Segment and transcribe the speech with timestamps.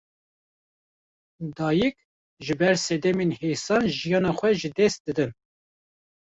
[1.55, 1.97] Dayîk,
[2.45, 5.31] ji ber sedemên hêsan jiyana xwe ji dest didin